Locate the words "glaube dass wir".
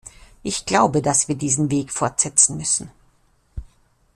0.65-1.35